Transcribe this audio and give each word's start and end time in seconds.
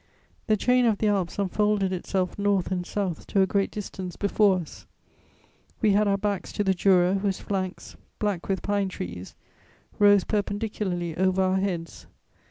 The 0.47 0.57
chain 0.57 0.87
of 0.87 0.97
the 0.97 1.09
Alps 1.09 1.37
unfolded 1.37 1.93
itself 1.93 2.39
north 2.39 2.71
and 2.71 2.83
south 2.87 3.27
to 3.27 3.41
a 3.43 3.45
great 3.45 3.69
distance 3.69 4.15
before 4.15 4.57
us; 4.57 4.87
we 5.79 5.91
had 5.91 6.07
our 6.07 6.17
backs 6.17 6.51
to 6.53 6.63
the 6.63 6.73
Jura, 6.73 7.13
whose 7.13 7.39
flanks, 7.39 7.95
black 8.17 8.47
with 8.47 8.63
pine 8.63 8.89
trees, 8.89 9.35
rose 9.99 10.23
perpendicularly 10.23 11.15
over 11.17 11.43
our 11.43 11.57
heads. 11.57 12.07